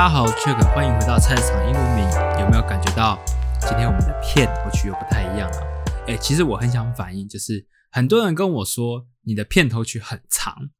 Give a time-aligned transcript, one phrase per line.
[0.00, 2.04] 大家好，Chuck，欢迎回到菜市场英文名。
[2.40, 3.22] 有没有感觉到
[3.60, 5.84] 今天我们的片头曲又不太一样了？
[6.08, 10.70] 哎，其实我很想反映，就是很多人跟我说你的片头曲很长，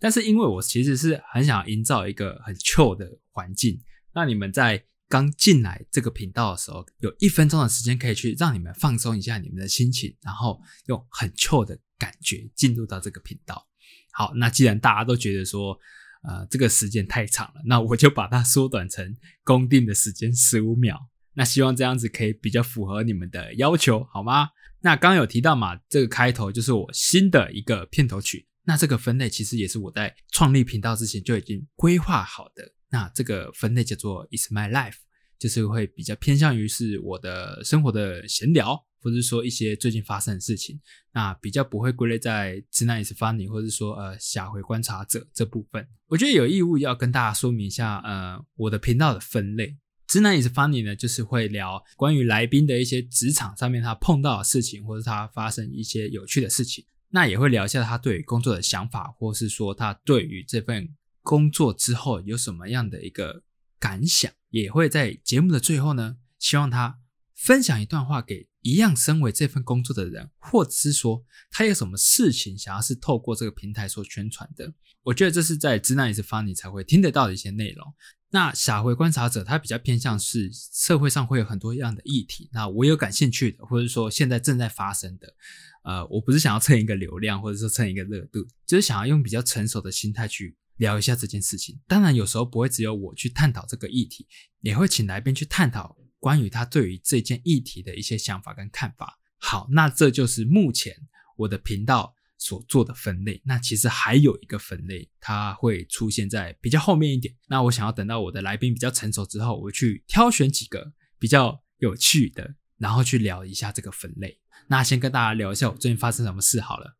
[0.00, 3.80] 但是因为我其实是很想营造一个很 chill 的环境，
[4.12, 13.68] 让你们在刚进来这个频道的时候，有一分钟的时间可以去让你们放松一下你们的心情，然后用很 chill 的感觉进入到这个频道。
[14.10, 15.78] 好，那既然大家都觉得说，
[16.26, 20.98] 呃，这个时间太长了，那我就把它缩短成公定的时间十五秒。
[21.34, 24.48] 那希望这样子可以比较符合你们的要求，好吗？
[24.80, 28.46] 那刚有提到嘛，这个开头就是我新的一个片头曲。
[28.64, 32.72] 那这个分类其实也是我在创立频道之前就已经规划好的。
[32.90, 34.94] 那这个分类叫做 "Is My Life"，
[35.38, 38.86] 就是会比较偏向于是我的生活的闲聊。
[39.04, 40.80] 或者说一些最近发生的事情，
[41.12, 45.86] 那比较不会归类在直男也是 funny，或者说呃下回观察者这部分。
[46.08, 49.76] 我觉得有义务要跟大家说明一下，呃，我的频道的分类，
[50.08, 56.86] 直男也是 funny 呢，就是会聊关于来宾的一些职场上面他碰到的事情，或者他发生一些有趣的事情。
[57.10, 60.88] 那也会聊一下他对于工作的想法，或是说他对于这份
[61.22, 63.42] 工作之后有什么样的一个
[63.78, 64.32] 感想。
[64.50, 67.00] 也会在节目的最后呢，希望他
[67.34, 68.48] 分享一段话给。
[68.64, 77.94] 一样，身为这份工作的人，或者是说他有什么事情想要是透过这个平台所宣传的，我觉得这是在直男也是发你才会听得到的一些内容。
[78.30, 85.34] 那小回观察者他比较偏向是社会上会有很多样的议题，那我有感兴趣的，或者说现在正在发生的，
[85.82, 91.78] 呃，我不是想要蹭一个流量，或者说蹭一个热度，就是想要用比较成熟的心态去聊一下这件事情。
[91.86, 94.26] 当然，有时候不会只有我去探讨这个议题，
[94.62, 95.98] 也会请来宾去探讨。
[96.24, 99.18] 关于他对于这件议题的一些想法跟看法。
[99.36, 100.96] 好，那这就是目前
[101.36, 103.42] 我的频道所做的分类。
[103.44, 107.34] 那其实还有一个分类，它会出现在比较后面一点。
[107.46, 114.40] 那我想要等到我的来宾比较成熟之后，我去挑选几个比较有趣的，然后去聊一下这个分类。
[114.68, 116.96] 那先跟大家聊一下我最近发生什么事好了。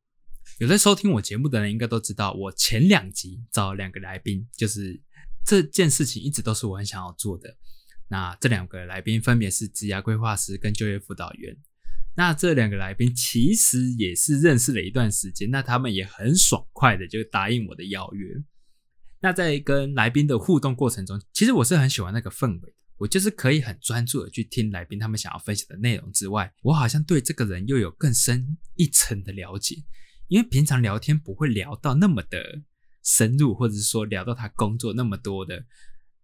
[0.58, 5.00] 有在收听我节目的人应该都知道，我前两集找两个来宾，就是
[5.46, 7.56] 这件事情一直都是我很想要做的。
[8.14, 11.56] 那这两个来宾分别是职业规划师跟就业辅导员。
[12.16, 18.32] 那这两个来宾其实也是认识了一段时间，那他们也很爽快的就答应我的邀约。
[19.20, 22.76] 那在跟来宾的互动过程中，其实我是很喜欢那个氛围的。
[22.98, 29.74] 我就是可以很专注的去听来宾他们想要分享的内容之外，我好像对这个人又有更深一层的了解。
[30.28, 32.62] 因为平常聊天不会聊到那么的
[33.02, 35.64] 深入，或者是说聊到他工作那么多的。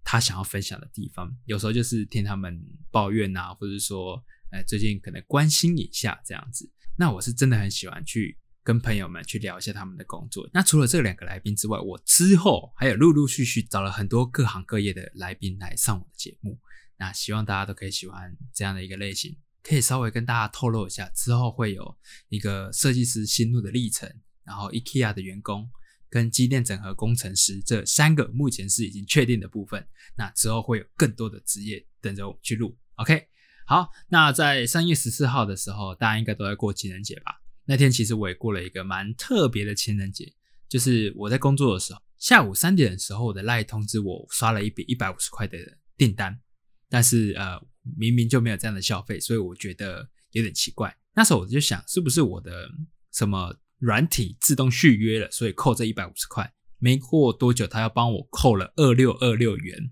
[0.05, 6.71] 他想要分享的地方，有时候就是听他们抱怨啊，或者说，呃，最近可能关心一下这样子。
[6.97, 10.49] 那我是真的很喜欢去跟朋友们去聊一下他们的工作。
[10.53, 16.59] 那除了这两个来宾之外，我之后还有陆陆续续找了很多各行各业的来宾来上我的节目。
[16.99, 19.37] 那希望大家都可以喜欢这样的一个类型。
[19.62, 24.10] 可以稍微跟大家透露一下，之后会有一个设计师心路的历程，
[24.44, 25.71] 然后 IKEA 的员工。
[26.10, 32.76] 跟机电整合工程师这三个目前是已经确定的部分，那之后会有更多的职业等着我们去录。
[32.97, 33.28] OK，
[33.65, 37.41] 好，那在三月十四号的时候，大家应该都在过情人节吧？
[37.65, 40.34] 那天其实我也过了一个蛮特别的情人节，
[40.69, 45.56] 就是我在工作的时候，下午三点的时候，我的赖通知我刷了一笔一百五十块的
[45.97, 46.41] 订单，
[46.88, 47.56] 但是呃
[47.97, 50.94] 明明就没有这样的消费，所以我觉得有点奇怪。
[51.15, 52.69] 那时候我就想，是不是我的
[53.12, 53.54] 什么？
[53.80, 56.52] 软体自动续约了，所以扣这一百五十块。
[56.78, 59.91] 没过多久，他要帮我扣了二六二六元，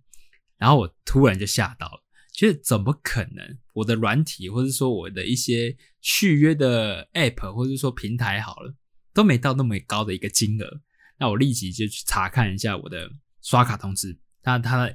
[0.57, 3.59] 然后我突然就吓到了，其实怎么可能？
[3.75, 8.75] 我的软体或者说我的一些续约的 App 或者说平台好了，
[9.13, 10.81] 都没到那么高的一个金额。
[11.19, 13.11] 那我立即就去查看一下我的
[13.43, 14.91] 刷卡通知，那它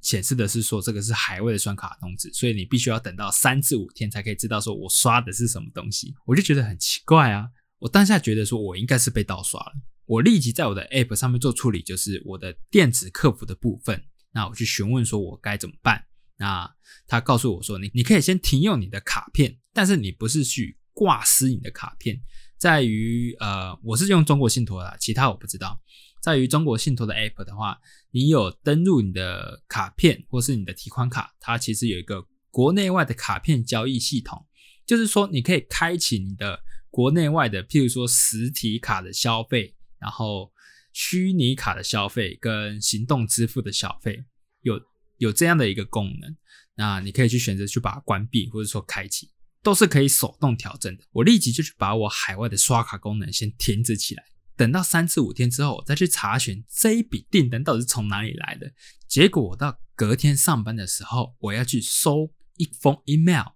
[0.00, 6.14] 显示的是说这个是海外的刷卡通知，所以你必须要等到三至五天才可以知道说我刷的是什么东西。
[6.24, 7.48] 我就觉得很奇怪啊。
[7.86, 9.72] 我当下觉得说，我应该是被盗刷了。
[10.06, 14.02] 我立即在我的 App 上面做处理，就是我的电子客服的部分。
[14.32, 16.04] 那我去询问说，我该怎么办？
[16.36, 16.68] 那
[17.06, 22.20] 他告诉我说，你你可以先停用你的卡片，但是你不是去挂失你的卡片，
[22.58, 25.80] 在于呃，我是用中国信托的，其他我不知道。
[26.20, 27.78] 在于中国信托的 App 的话，
[28.10, 34.44] 你有登录你的卡片或是你的提款卡，它其实有一个国内外的卡片交易系统，
[34.84, 36.64] 就是说你可以开启你的。
[36.96, 40.50] 国内外的，譬如说实体卡的消费，然后
[40.94, 44.24] 虚拟卡的消费跟行动支付的消费，
[44.62, 44.80] 有
[45.18, 46.34] 有这样的一个功能，
[46.74, 49.30] 那你可以去选择去把它关闭或者说开启，
[49.62, 51.04] 都是可以手动调整的。
[51.12, 54.24] 我立即就去把我海外的刷卡功能先停止起来，
[54.56, 58.72] 等到三至五天之后，我再去查询这一笔订单到底是从哪里来的。
[59.06, 63.48] 结果我到隔天上班的时候，我要去收一封 email，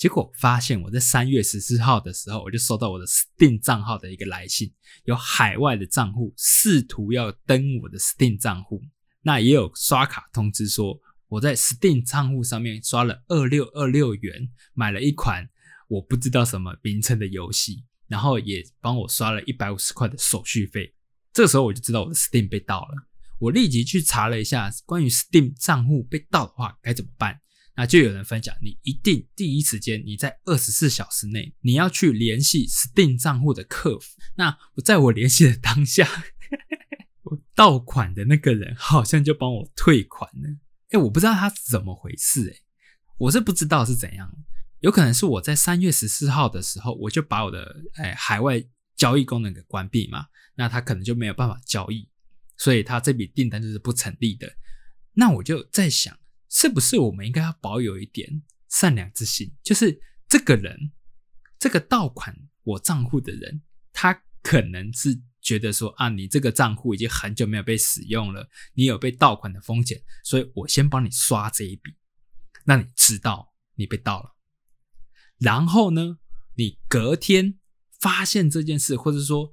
[0.00, 4.72] 结果发现我在三月十四号的时候，我就收到我的 Steam 账号的一个来信，
[5.04, 8.80] 有海外的账户试图要登我的 Steam 账户，
[9.20, 10.98] 那也有刷卡通知说
[11.28, 15.46] 我在 Steam 账户上面刷了二六二六元，买了一款
[15.88, 17.84] 我不知道什么名称的游戏。
[18.08, 20.94] 然后也帮我刷了一百五十块的手续费，
[21.34, 23.06] 这时候我就知道我的 Steam 被盗了。
[23.38, 27.42] 我立即去查了一下关于 Steam 账户被盗的话该怎么办。
[27.76, 34.16] 那就有人分享，你一定第一时间你在二十四小时内你要去联系 Steam 账户的客服。
[34.36, 36.06] 那我在我联系的当下，
[37.24, 40.50] 我盗款的那个人好像就帮我退款了。
[40.90, 42.60] 哎，我不知道他是怎么回事，哎，
[43.16, 44.30] 我是不知道是怎样。
[44.80, 48.62] 有可能是我在三月十四号的时候，我就把我的诶海外
[48.96, 52.08] 交易功能给关闭嘛，那他可能就没有办法交易，
[52.56, 54.50] 所以他这笔订单就是不成立的。
[55.12, 56.18] 那我就在想，
[56.50, 59.52] 是不是我们应该要保有一点善良之心？
[59.62, 60.92] 就是这个人，
[61.58, 63.62] 这个盗款我账户的人，
[63.92, 71.94] 他可能是觉得说啊，你这个账户已经很久没有被使用了，你有被盗款的风险，所以我先帮你刷这一笔，
[72.64, 74.36] 让你知道你被盗了。
[75.38, 76.18] 然后呢，
[76.56, 77.58] 你隔天
[78.00, 79.52] 发现这件事，或者说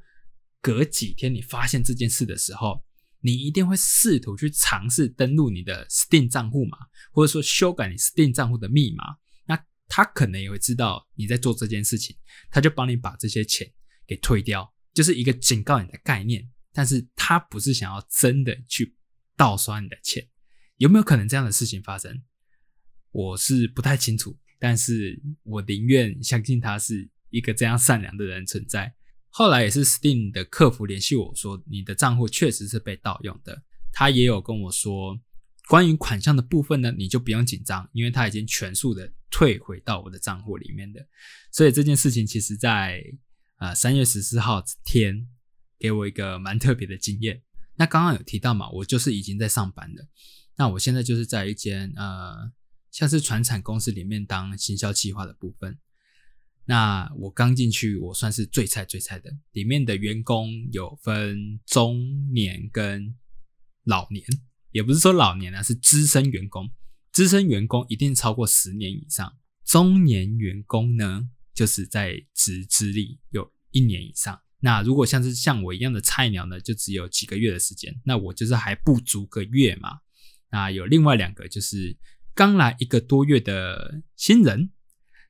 [0.61, 2.83] 隔几天你发现这件事的时候，
[3.27, 6.77] 你一定会试图去尝试登录你的 Steam 账户嘛，
[7.11, 9.03] 或者说修改你 Steam 账户的密码。
[9.45, 12.15] 那他可能也会知道你在做这件事情，
[12.49, 13.69] 他就帮你把这些钱
[14.07, 16.49] 给退掉，就是一个警告你的概念。
[16.71, 18.95] 但是他不是想要真的去
[19.35, 20.25] 盗刷你的钱，
[20.77, 22.23] 有没有可能这样的事情发生？
[23.11, 24.39] 我是不太清楚。
[24.59, 28.95] 但是我宁愿相信他是一个这样善良的人存在。
[29.37, 33.61] 后来也是 Steam 的客服联系我说，你的账户确实是被盗用的。
[33.93, 35.15] 他也有跟我说，
[35.67, 41.07] 关于款项的部分呢，你就不用紧张，因为他已经全数的退回到我的账户里面的。
[41.51, 42.99] 所以这件事情其实在
[43.59, 45.27] 呃三月十四号天
[45.77, 47.43] 给我一个蛮特别的经验。
[47.75, 50.07] 那刚刚有提到嘛，我就是已经在上班了。
[50.55, 52.51] 那我现在就是在一间呃。
[52.89, 55.77] 像是船产公司里面当行销企划的部分，
[56.67, 59.31] 那我刚进去，我算是最菜最菜的。
[59.53, 63.15] 里面的员工有分中年跟
[63.85, 64.23] 老年，
[64.71, 66.69] 也不是说老年啊，是资深员工。
[67.11, 74.39] 资深员工一定超过十年以上，中年员工呢，就是在职资历有一年以上。
[74.59, 77.99] 那如果像是像我一样的菜鸟呢，就只有几个月的时间。
[78.03, 79.99] 那我就是还不足个月嘛。
[80.51, 81.97] 那有另外两个就是。
[82.37, 84.69] 刚来一个多月的新人，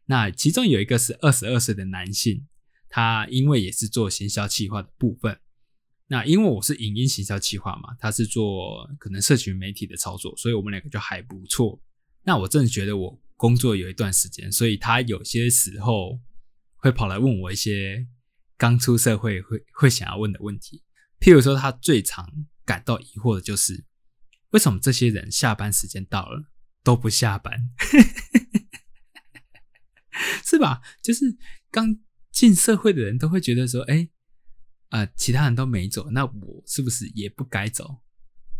[0.07, 2.47] 那其中有一个是二十二岁的男性，
[2.89, 5.39] 他因为也是做行销企划的部分，
[6.07, 11.79] 那因为我是影音行销企划嘛，他是做可能社群媒体的操作，所以我们两个就还不错。
[12.23, 16.19] 那我真的觉得我工作有一段时间，所以他有些时候
[16.77, 18.07] 会跑来问我一些
[18.57, 20.83] 刚出社会会会想要问的问题，
[21.19, 22.25] 譬如说他最常
[22.65, 23.85] 感到疑惑的就是，
[24.51, 26.45] 为什么这些人下班时间到了？
[26.83, 27.53] 都不下班，
[30.45, 30.81] 是吧？
[31.01, 31.37] 就是
[31.71, 31.97] 刚
[32.31, 34.09] 进社会的人都会觉得说，哎，
[34.89, 38.01] 呃，其他人都没走，那我是不是也不该走，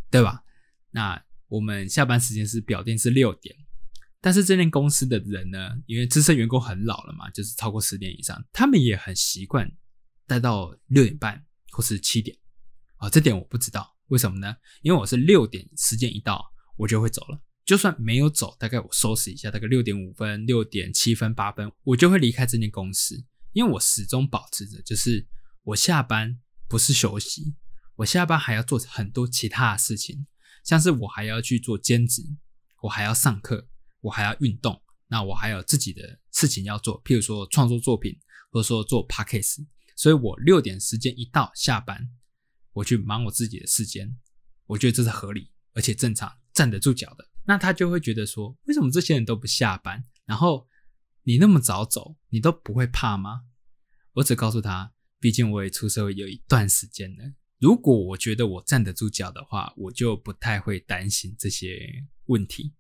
[0.10, 0.44] 对吧？
[0.92, 3.56] 那我们下班时间是表定是六点，
[4.20, 9.72] 但是这间公司的人呢，因为资深员工很老了嘛，就是超过十年以上，他们也很习惯
[10.26, 12.38] 待到六点半或是七点
[12.98, 13.10] 啊。
[13.10, 14.56] 这点我不知道为什么呢？
[14.82, 17.42] 因为我是六点时间一到，我就会走了。
[17.68, 23.26] 就算没有走，大概我收拾一下，大概六点五分、六点七分、八分，我就会离开这间公司。
[23.52, 25.28] 因为我始终保持着，就是
[25.64, 27.56] 我下班不是休息，
[27.98, 30.28] 我下班还要做很多其他的事情，
[30.64, 32.24] 像是我还要去做兼职，
[32.84, 33.68] 我还要上课，
[34.00, 38.18] 我还要运动，那我还有自己的事情要做，譬如说创作作品，
[38.50, 39.66] 或者说做 podcast。
[39.98, 42.12] 所以我六点时间一到下班，
[42.72, 44.16] 我去忙我自己的时间，
[44.68, 47.28] 我觉得这是合理而且正常，站得住脚的。
[47.48, 50.04] 那他就会觉得说，为什么这些人都不下班？
[50.25, 50.68] 然后
[51.24, 53.44] 你那么早走，你都不会怕吗？
[54.16, 57.34] 我只告诉他，毕竟我也出社会有一段时间了。
[57.60, 62.74] 如果我觉得我站得住脚的话，我就不太会担心这些问题。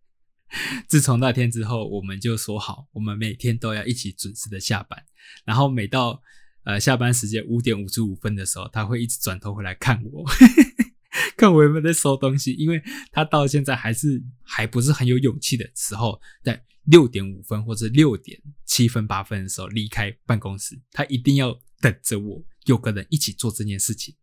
[0.86, 5.04] 自从那天之后，我们就说好，我们每天都要一起准时的下班。
[5.44, 6.22] 然后每到
[6.64, 10.24] 呃下班时间五点五十五分的时候，他会一直转头回来看我。
[11.36, 24.14] 看我有没有在收东西，因为他到现在还是还不是很有勇气的时候，在六点五分或者六点七分八分的时候离开办公室，他一定要等着我，有个人一起做这件事情。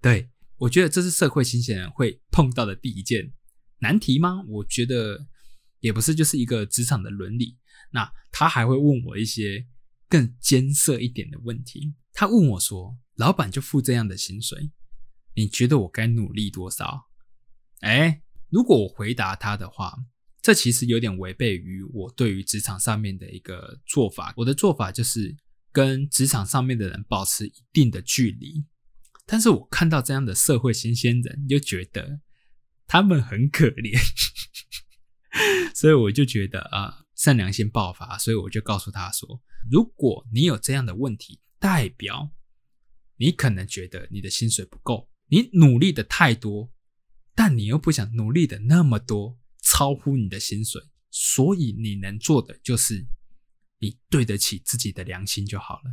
[0.00, 0.28] 对
[0.58, 3.32] 我觉得这是社会新鲜人会碰到的第一件
[3.80, 4.42] 难题吗？
[4.48, 5.26] 我觉得
[5.80, 7.58] 也不是，就是一个职场的伦理。
[7.92, 9.66] 那他还会问我一些
[10.08, 11.94] 更艰涩一点的问题。
[12.12, 14.70] 他问我说：“老板就付这样的薪水，
[15.36, 17.06] 你觉得我该努力多少？”
[17.80, 19.96] 哎，如果我回答他的话，
[20.42, 24.34] 这其实有点违背于我对于职场上面的一个做法。
[24.36, 25.36] 我的做法就是
[25.72, 28.64] 跟职场上面的人保持一定的距离。
[29.26, 32.20] 但是我看到这样的社会新鲜人，又觉得
[32.86, 33.98] 他们很可怜，
[35.74, 42.30] 所以我就觉得啊，善良心爆发，所以我就告诉他说：如果你有这样的问题，代表
[43.16, 46.72] 你可能觉得你的薪水不够，你努力的太多。
[47.38, 50.80] 但你又不想努力的那么多，超乎你的薪水，
[51.10, 53.06] 所以你能做的就是
[53.78, 55.90] 你对得起自己的良心就好了。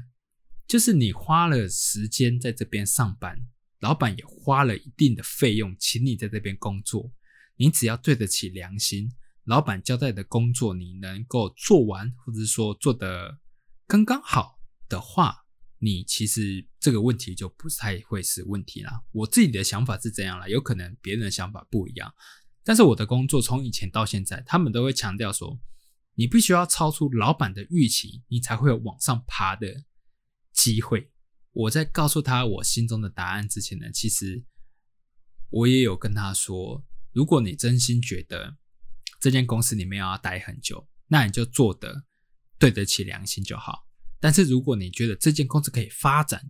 [0.65, 3.45] 就是你花了时间在这边上班，
[3.81, 7.11] 老板也花了一定的费用请你在这边工作，
[7.57, 9.11] 你只要对得起良心，
[9.43, 13.37] 老板交代的工作你能够做完，或者说做得
[13.85, 15.42] 刚刚好的话。
[15.83, 19.03] 你其实这个问题就不太会是问题啦。
[19.11, 22.15] 我自己的想法是这样啦，有可能别人的想法不一样。
[22.63, 25.59] 但是我的工作从以前到现在，他们都会强调说，
[26.15, 29.83] 你必须要超出老板的预期，你才会有往上爬的
[30.53, 31.11] 机会。
[31.51, 34.45] 我在告诉他我心中的答案之前呢，其实
[35.49, 38.55] 我也有跟他说，如果你真心觉得
[39.19, 42.05] 这间公司里面要待很久，那你就做的
[42.57, 43.89] 对得起良心就好。
[44.23, 46.49] 但是如果你觉得这间公司可以发展，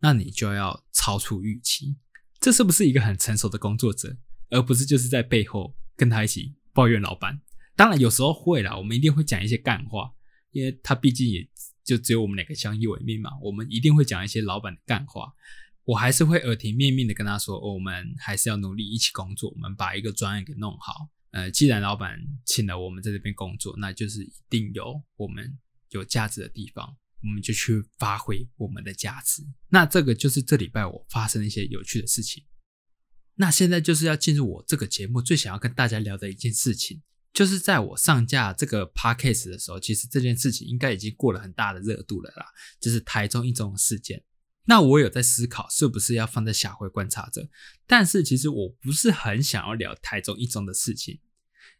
[0.00, 1.98] 那你就要超出预期。
[2.40, 4.16] 这是不是一个很成熟的工作者，
[4.48, 7.38] 而不是就是在背后跟他一起抱怨老板？
[7.76, 10.10] 当然有时候会啦，我们一定会讲一些干话，
[10.52, 11.46] 因为他毕竟也
[11.84, 13.30] 就只有我们两个相依为命嘛。
[13.44, 15.30] 我们一定会讲一些老板的干话，
[15.84, 21.10] 我还是会耳提面命的跟他说，我们还是要努力一起工作，我们把一个专业给弄好。
[21.32, 25.58] 呃，既然老板请了我们在这边工作，那就是一定有我们。
[25.90, 29.42] 有价值的地方，我们就去发挥我们的价值。
[29.68, 32.44] 那这个就是这礼拜我发生的一些有趣的事情。
[33.36, 37.02] 那现在就是要进入我这个节目最想要跟大家聊的一件事情，
[37.32, 42.46] 就是在我上架这个 podcast 的时候，其实这件事情应该已经过了很大的热度了啦，
[42.80, 44.24] 就是台中一中的事件。
[44.64, 47.48] 那我有在思考是不是要放在下回观察着，
[47.86, 51.20] 但是其实我不是很想要聊台中一中的事情，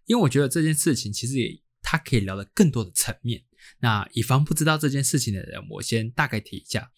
[0.05, 3.43] 因为我觉得这件事情其实也它可以聊的更多的层面。
[3.81, 6.91] 那以防不知道这件事情的人，我先大概提一下。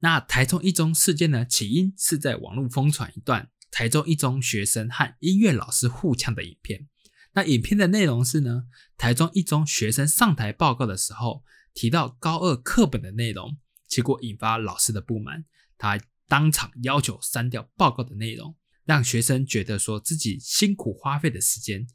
[0.00, 6.88] 那台中一中事件呢，起因是在网络疯传一段台中一中学生和音乐老师互呛的影片。
[7.32, 8.64] 那影片的内容是呢，
[8.96, 11.42] 台中一中学生上台报告的时候
[11.72, 13.56] 提到高二课本的内容，
[13.88, 15.44] 结果引发老师的不满，
[15.76, 21.86] 他当场要求删掉报告的内容，让学生觉得说自己辛苦花费的时间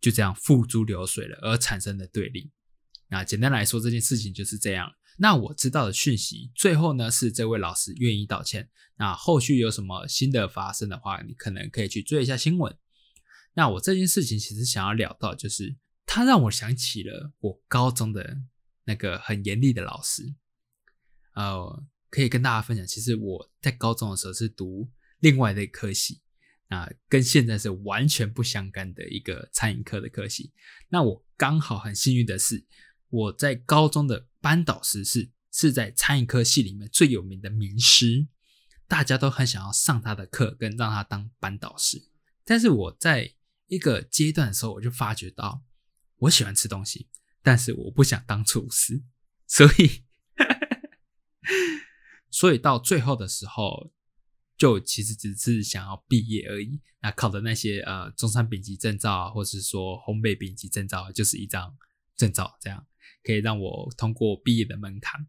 [0.00, 2.50] 就这样付诸流水了，而产生的对立。
[3.08, 4.92] 那简单来说，这件事情就是这样。
[5.18, 8.68] 那我知道的讯息，最后呢是这位老师愿意道歉。
[8.96, 12.76] 那后续有什么新的发生的话，你可能可以去追一下新闻。
[13.54, 18.42] 那我这件事情其实想要聊到，就是他让我想起了我高中的
[18.84, 20.34] 那个很严厉的老师。
[21.34, 26.20] 呃，可以跟大家分享，其实我在高中的时候是读另外的一科系。
[26.68, 30.52] 啊，跟现在是完全不相干的一个餐饮科的科系。
[30.88, 32.66] 那我刚好很幸运的是。
[33.08, 38.26] 我在高中的班导师是是在餐饮科系里面最有名的名师，
[38.86, 42.08] 大家都很想要上他的课，跟让他当班导师。
[42.44, 43.34] 但是我在
[43.66, 45.64] 一个阶段的时候，我就发觉到
[46.18, 47.08] 我喜欢吃东西，
[47.42, 49.02] 但是我不想当厨师，
[49.46, 50.04] 所以
[52.30, 53.92] 所以到最后的时候，
[54.56, 56.80] 就其实只是想要毕业而已。
[57.00, 61.76] 那考的那些呃中山丙级证照啊，或是说烘焙丙级证照，就是一张
[62.16, 62.86] 证照这样。
[63.26, 65.26] 可以让我通过毕业的门槛。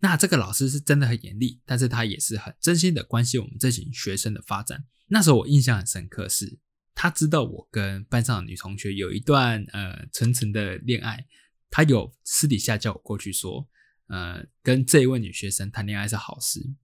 [0.00, 4.84] 那这个老师是真的很严厉，但是他也是很真心的关心我们这群学生的发展。
[5.06, 6.58] 那时候我印象很深刻，是
[6.94, 11.26] 他知道我跟班上的女同学有一段呃纯纯的恋爱，
[11.70, 13.68] 他有私底下叫我过去说，
[14.08, 16.74] 呃，跟这一位女学生谈恋爱是好事，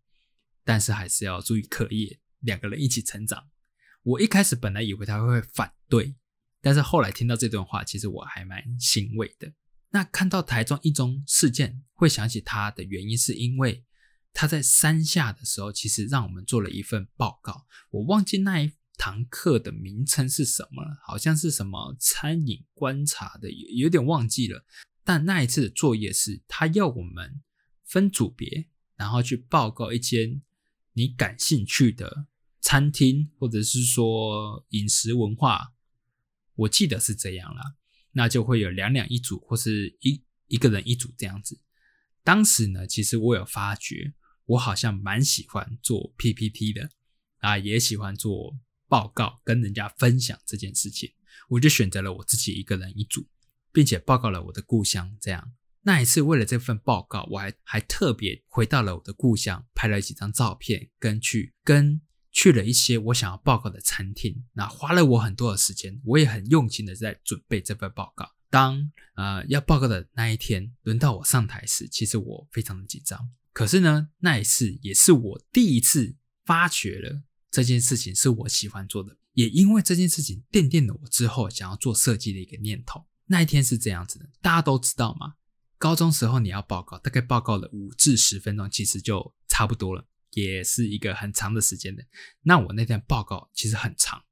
[0.65, 3.49] 但是还是要注意课业，两个人一起成长。
[4.03, 6.17] 我一开始本来以为他会反对，
[6.61, 9.53] 但是后来听到这段话，其实我还蛮欣慰的。
[9.95, 13.85] 那看到台中一中事件，会想起他的原因，是因为
[14.33, 17.65] 他在山下的时候，其实让我们做了一份报告。
[17.91, 24.67] 我忘记那一堂课的名称是什么了，好像是什么餐饮观察的，有点忘记了。
[25.05, 27.41] 但那一次的作业是，他要我们
[27.85, 30.43] 分组别，然后去报告一间
[30.95, 32.27] 你感兴趣的
[32.61, 35.73] 餐厅，或者是说饮食文化，
[36.57, 37.77] 我记得是这样啦。
[38.15, 41.61] 那就会有两两一组，或是一一个人一组这样子。
[42.23, 44.15] 当时呢，其实我有发觉，
[44.47, 46.89] 我好像蛮喜欢做 PPT 的
[47.41, 48.57] 啊，也喜欢做
[48.89, 51.13] 报告，跟人家分享这件事情。
[51.49, 53.27] 我就选择了我自己一个人一组，
[53.73, 55.15] 并且报告了我的故乡。
[55.21, 55.53] 这样
[55.83, 62.01] 那一次，为了这份报告，我还还特别回到了我的故乡，拍了几张照片，跟去跟
[62.35, 64.45] 去了一些我想要报告的餐厅。
[64.53, 68.31] 那花了我很多的时间，我也很用心的在准备这份报告。
[68.51, 73.31] 当呃要报告的那一天轮到我上台时，其实我非常的紧张。
[73.53, 83.07] 可是呢，那一次也是我第一次发觉了这件事情是我喜欢做的，也因为这件事情奠定了我之后想要做设计的一个念头。
[83.27, 85.35] 那一天是这样子的，大家都知道嘛，
[85.79, 90.07] 高中时候你要报告，大概报告了五至十分钟，其实就差不多了，
[90.43, 92.05] 也是一个很长的时间的。
[92.43, 94.23] 那我那天报告其实很长，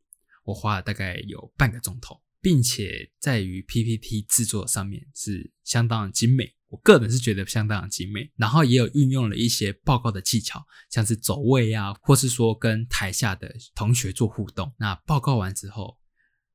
[0.45, 2.21] 我花了大概有半个钟头。
[2.45, 8.33] 并且在于 PPT 制作上面是相当的精美，我个人是觉得相当的精美。
[8.35, 14.75] 然后也有运用了一些报告的技巧，像是走位啊，或是说跟台下的同学做互动。
[14.77, 16.01] 那报告完之后，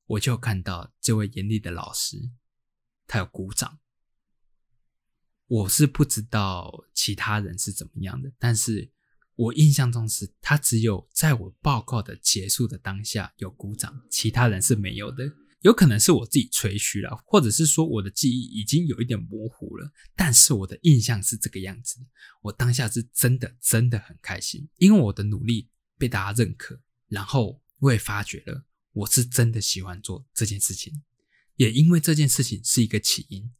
[0.08, 2.18] 我就看到这位严厉的老师，
[3.08, 3.80] 他有鼓掌。
[5.46, 8.92] 我是不知道其他人是怎么样的，但是
[9.38, 15.32] 我印象中是他只有在我报告的结束的当下有鼓掌，其他人是没有的。
[15.62, 21.98] 有可能是我自己吹嘘了，或者是说我的记忆已经有一点模糊了，但是我的印象是这个样子。
[22.41, 31.03] 我当下是真的真的很开心，因为我的努力被大家认可，然后我也发觉了我是真的喜欢做这件事情，
[31.56, 33.52] 也因为这件事情是一个起因，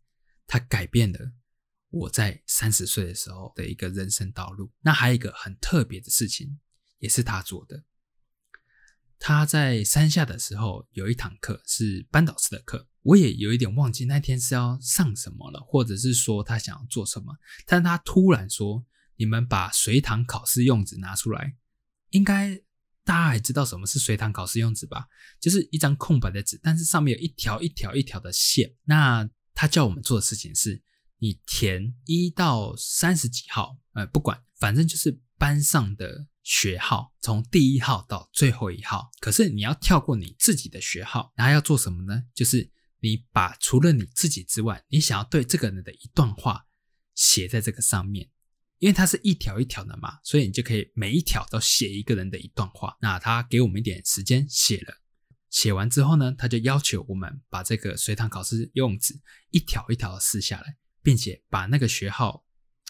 [0.46, 1.34] 它改变了
[1.90, 4.72] 我在三十岁的时候的一个人生道路。
[4.82, 6.60] 那还有一个很特别的事情，
[7.00, 7.84] 也是他做的。
[9.20, 17.36] 他在山下的时候有一堂课是班导师的课，我也有一点忘记那天是要上什么了，或者是说他想要做什么。
[17.66, 18.86] 但他突然说
[19.18, 21.58] ：“你们把随堂考试用纸拿出来。”
[22.12, 22.56] 应该
[23.04, 25.08] 大家还知道什么是随堂考试用纸吧？
[25.40, 28.76] 就是一张空白的纸，但是上面有一条一条一条的线。
[28.84, 30.80] 那他叫我们做的事情是，
[31.20, 36.28] 你填一到三十几号，呃，不管，反正就是班上的。
[36.50, 42.24] 学号从第一号到最后一号，可是你要跳过你自己的学号，然后要做什么呢？
[42.34, 46.66] 就是你把除了你自己之外，你想要对这个人的一段话
[47.16, 48.30] 写在这个上面，
[48.80, 52.96] 因为它是一条一条的嘛，所以你就可以每一条都写一个人的一段话。
[53.02, 55.02] 那他给我们一点时间写了，
[55.50, 59.20] 写完之后呢，他就要求我们把这个随堂考试用纸
[59.52, 62.46] 一条一条的撕下来，并且把那个学号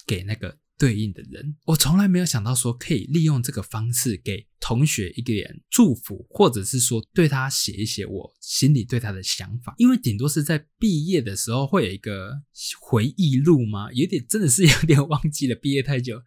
[0.06, 0.60] 给那个。
[0.80, 9.74] 对应的人，我从来没有想到说可以利用这个方式给同学一点祝福，或者是说对他写一写我心里对他的想法。
[9.80, 12.44] 因为顶多是在毕业的时候会有一个
[12.80, 13.92] 回忆录吗？
[13.92, 16.22] 有点真的是有点忘记了，毕业太久，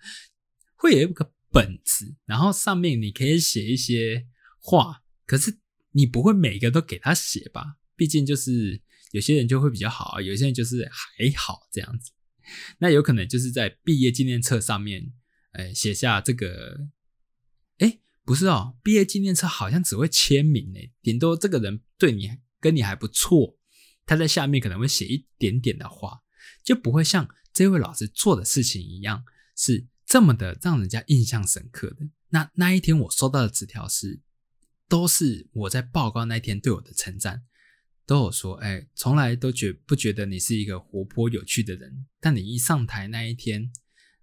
[0.74, 4.26] 会有一个本子，然后上面你可以写一些
[4.58, 5.60] 话，可是
[5.92, 7.76] 你不会每个都给他写吧？
[7.94, 12.12] 毕竟就是有些人就会比较好，有些人就是还好这样子。
[12.78, 15.12] 那有可能就是在毕业纪念册上面，
[15.52, 16.88] 呃，写下这个，
[17.78, 23.56] 哎，不是哦，毕业纪念册好像只会签名诶，顶多这个人对你跟你还不错，
[24.06, 26.22] 他在下面可能会写一点点的话，
[26.64, 29.24] 就不会像这位老师做的事情一样，
[29.56, 32.08] 是这么的让人家印象深刻的。
[32.30, 34.20] 那那一天我收到的纸条是，
[34.88, 37.42] 都是我在报告那天对我的称赞。
[38.10, 43.70] 都有说，哎，从来都觉不觉得你是一个活泼有趣的人，但你一上台那一天，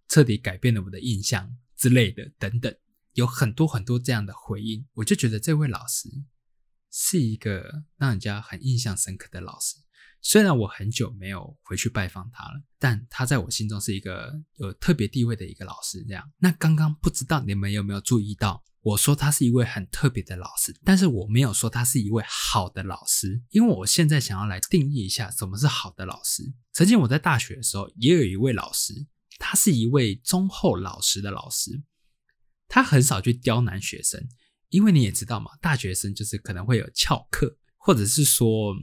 [0.09, 2.75] 彻底改变了我的印象之类的，等等，
[3.13, 6.09] 有很多很多这样的回应，我就觉得这位老师
[6.91, 9.77] 是一个让人家很印象深刻的老师。
[10.21, 16.03] 虽然我很久没有回去拜访他了，但他在我心中是一个有特别地位的一个老师。
[16.03, 18.61] 这样，那刚刚不知道你们有没有注意到？
[18.87, 26.53] 我说他是一位很特别的老师，但是我没有说他是一位好的老师，因为我现在想要来定义一下什么是好的老师。
[26.71, 28.93] 曾经我在大学的时候也有一位老师，
[29.39, 31.83] 他是一位忠厚老实的老师，
[32.67, 34.25] 他很少去刁难学生，
[34.69, 38.73] 因为你也知道嘛，大学生就是可能会有翘课，或者是说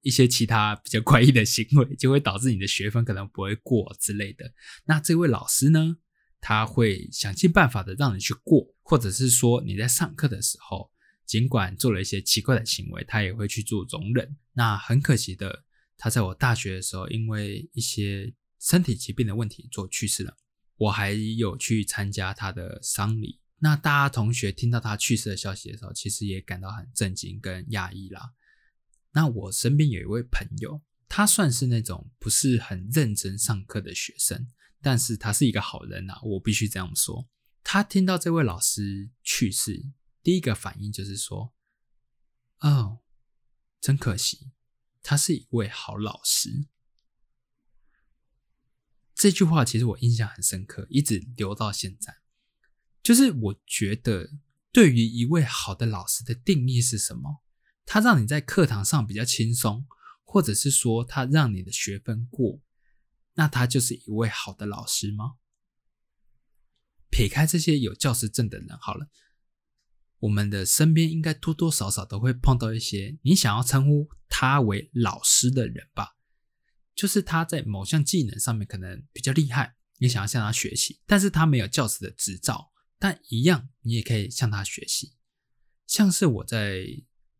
[0.00, 4.52] 一些其他比较怪异的行为，就会导致你的学分可能不会过之类的。
[4.86, 5.98] 那这位老师呢？
[6.38, 10.88] 他会想尽办法的让你去过，或者是说你在上课的时候，
[11.26, 14.36] 尽管做了一些奇怪的行为，他也会去做容忍。
[14.52, 15.64] 那很可惜的，
[15.98, 20.36] 他在我大学的时候，因为一些身体疾病的问题，做去世了。
[20.76, 23.40] 我还有去参加他的丧礼。
[23.58, 28.34] 那大家同学听到他去世的消息的时候，其实也感到很震惊跟讶异啦。
[29.12, 34.46] 那我身边有一位朋友，他算是那种不是很认真上课的学生，
[34.80, 37.26] 但是他是一个好人呐，我必须这样说。
[37.68, 39.90] 他听到这位老师去世，
[40.22, 41.52] 第一个反应就是说
[42.62, 43.00] ：“哦，
[43.80, 44.52] 真可惜，
[45.02, 46.68] 他是一位好老师。”
[49.16, 52.18] 这句话其实我印象很深刻，一直留到现在。
[53.02, 54.30] 就是我觉得，
[54.70, 57.42] 对于一位好的老师的定义是什么？
[57.84, 59.88] 他让你在课堂上比较轻松，
[60.22, 62.60] 或者是说他让你的学分过，
[63.34, 65.38] 那他就是一位好的老师吗？
[67.10, 69.08] 撇开这些有教师证的人好了，
[70.20, 76.16] 我们的身边应该多多少少都会碰到一些你想要称呼他为老师的人吧。
[76.94, 85.12] 就是他在某项技能上面可能比较厉害，你想要向他学习，但是他没有教师的执照，但一样你也可以向他学习。
[85.86, 86.86] 像是我在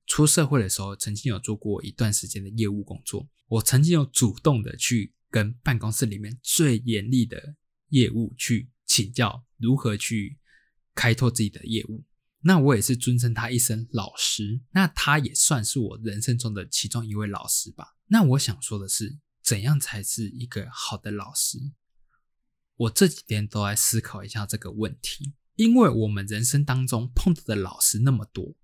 [0.07, 7.57] 出社会的时候，曾经有做过一段时间的业务工作，我曾经有主动的去跟办公室里面最严厉的
[7.89, 10.39] 业务去请教如何去
[10.95, 12.05] 开拓自己的业务。
[12.41, 17.97] 那我也是尊称他一声老师，那他也算是我人生中的其中一位老师吧。
[18.07, 19.19] 那我想说的是。
[19.47, 21.71] 怎样才是一个好的老师？
[22.75, 28.57] 我这几天都在思考一下这个问题，因为我们人生当中碰到的老师那么多，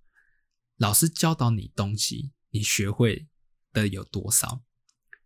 [0.79, 3.29] 老师教导你东西，你学会
[3.73, 4.65] 的有多少？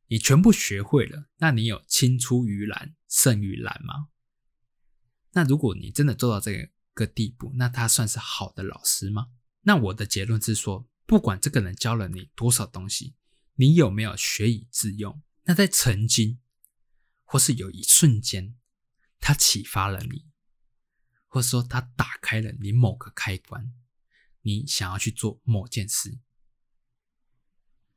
[0.08, 4.08] 你全部学会了，那你有青出于蓝胜于蓝吗？
[5.36, 9.28] 那如果你真的做到这个地步，那他算是好的老师吗？
[9.60, 13.16] 那我的结论是说，不管这个人教了你多少东西，
[13.56, 15.22] 你有没有学以致用？
[15.42, 16.40] 那在曾经，
[17.24, 18.56] 或是有一瞬间，
[19.20, 20.30] 他启发了你，
[21.26, 23.74] 或者说他打开了你某个开关，
[24.40, 26.18] 你想要去做某件事，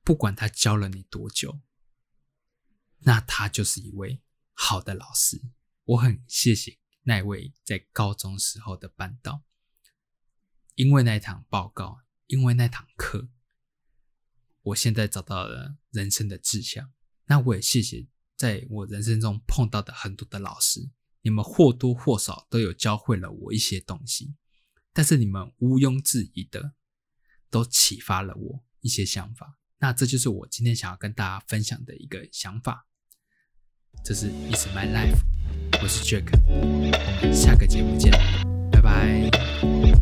[0.03, 1.61] 不管他教了你多久，
[2.97, 4.21] 那他就是一位
[4.51, 5.41] 好的老师。
[5.85, 6.78] 我很谢谢
[7.09, 9.41] 那位在高中时候的班导，
[10.75, 13.29] 因为那堂报告，因为那堂课，
[14.61, 16.93] 我现在找到了人生的志向。
[17.25, 20.91] 那我也谢谢在我人生中碰到的很多的老师，
[21.21, 24.35] 你们或多或少都有教会了我一些东西，
[24.93, 26.75] 但是你们毋庸置疑的
[27.49, 29.57] 都启发了我一些想法。
[29.79, 32.85] 那这就是我今天想要跟大家分享的一个想法。
[34.03, 35.19] 这是 Is My Life，
[35.81, 38.11] 我是 Jack，我们下个节目见，
[38.71, 39.98] 拜拜。